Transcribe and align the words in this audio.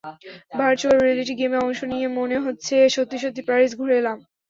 Virtual 0.53 0.97
reality 0.99 1.33
গেমে 1.39 1.57
অংশ 1.59 1.79
নিয়ে 1.91 2.07
মনে 2.19 2.37
হচ্ছে 2.45 2.75
সত্যি 2.95 3.17
সত্যি 3.23 3.41
প্যারিস 3.47 3.71
ঘুরে 3.79 3.95
এলাম। 4.01 4.17